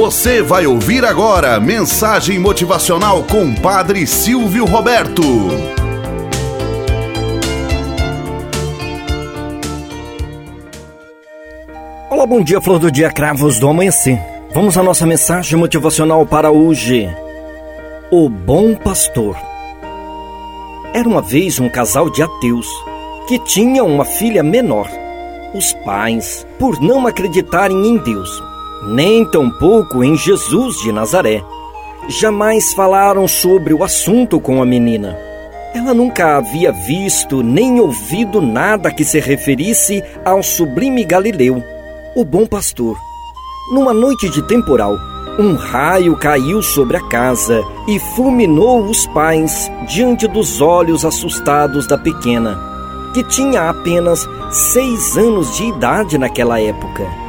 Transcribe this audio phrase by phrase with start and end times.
[0.00, 5.22] Você vai ouvir agora mensagem motivacional com Padre Silvio Roberto.
[12.08, 14.18] Olá, bom dia, flor do dia, cravos do amanhecer.
[14.54, 17.06] Vamos à nossa mensagem motivacional para hoje.
[18.10, 19.36] O Bom Pastor.
[20.94, 22.66] Era uma vez um casal de ateus
[23.28, 24.88] que tinha uma filha menor.
[25.52, 28.49] Os pais, por não acreditarem em Deus,
[28.82, 31.42] nem tampouco em Jesus de Nazaré,
[32.08, 35.16] jamais falaram sobre o assunto com a menina.
[35.74, 41.62] Ela nunca havia visto nem ouvido nada que se referisse ao sublime Galileu,
[42.16, 42.96] o bom pastor.
[43.72, 44.96] Numa noite de temporal,
[45.38, 51.96] um raio caiu sobre a casa e fulminou os pais diante dos olhos assustados da
[51.96, 52.58] pequena,
[53.14, 57.19] que tinha apenas seis anos de idade naquela época.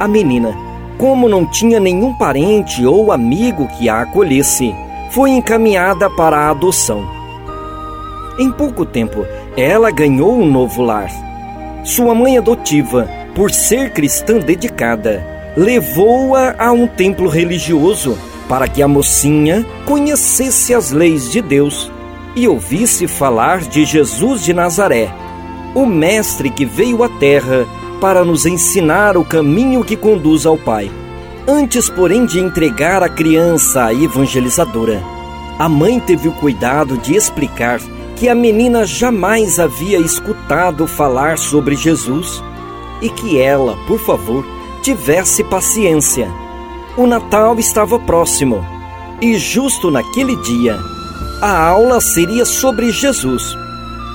[0.00, 0.56] A menina,
[0.96, 4.74] como não tinha nenhum parente ou amigo que a acolhesse,
[5.10, 7.06] foi encaminhada para a adoção.
[8.38, 9.26] Em pouco tempo,
[9.58, 11.10] ela ganhou um novo lar.
[11.84, 15.22] Sua mãe adotiva, por ser cristã dedicada,
[15.54, 18.16] levou-a a um templo religioso
[18.48, 21.92] para que a mocinha conhecesse as leis de Deus
[22.34, 25.10] e ouvisse falar de Jesus de Nazaré,
[25.74, 27.66] o Mestre que veio à Terra
[28.00, 30.90] para nos ensinar o caminho que conduz ao Pai.
[31.46, 35.02] Antes, porém, de entregar a criança à evangelizadora,
[35.58, 37.80] a mãe teve o cuidado de explicar
[38.16, 42.42] que a menina jamais havia escutado falar sobre Jesus
[43.02, 44.44] e que ela, por favor,
[44.82, 46.28] tivesse paciência.
[46.96, 48.64] O Natal estava próximo
[49.20, 50.78] e, justo naquele dia,
[51.42, 53.56] a aula seria sobre Jesus.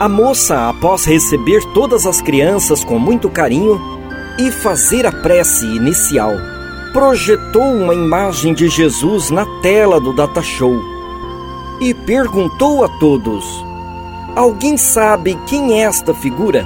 [0.00, 3.80] A moça, após receber todas as crianças com muito carinho
[4.38, 6.34] e fazer a prece inicial,
[6.92, 10.80] projetou uma imagem de Jesus na tela do data show
[11.80, 13.44] e perguntou a todos:
[14.36, 16.64] Alguém sabe quem é esta figura?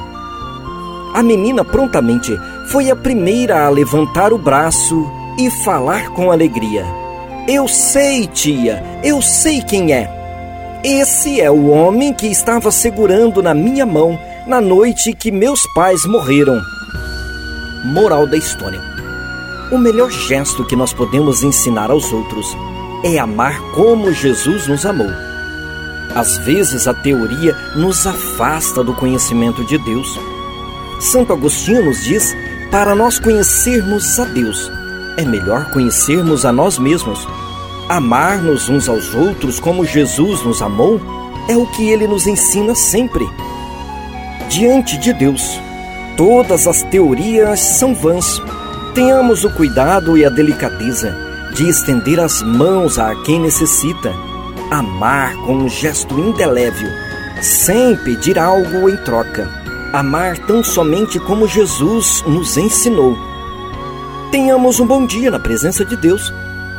[1.14, 2.38] A menina prontamente
[2.70, 6.84] foi a primeira a levantar o braço e falar com alegria.
[7.48, 10.21] Eu sei, tia, eu sei quem é.
[10.84, 16.04] Esse é o homem que estava segurando na minha mão na noite que meus pais
[16.04, 16.60] morreram.
[17.84, 18.80] Moral da história:
[19.70, 22.46] O melhor gesto que nós podemos ensinar aos outros
[23.04, 25.10] é amar como Jesus nos amou.
[26.16, 30.18] Às vezes a teoria nos afasta do conhecimento de Deus.
[30.98, 32.34] Santo Agostinho nos diz
[32.72, 34.70] para nós conhecermos a Deus,
[35.16, 37.24] é melhor conhecermos a nós mesmos.
[37.88, 41.00] Amar-nos uns aos outros como Jesus nos amou
[41.48, 43.28] é o que ele nos ensina sempre.
[44.48, 45.60] Diante de Deus,
[46.16, 48.40] todas as teorias são vãs.
[48.94, 51.16] Tenhamos o cuidado e a delicadeza
[51.54, 54.14] de estender as mãos a quem necessita,
[54.70, 56.88] amar com um gesto indelével,
[57.40, 63.16] sem pedir algo em troca amar tão somente como Jesus nos ensinou.
[64.30, 66.32] Tenhamos um bom dia na presença de Deus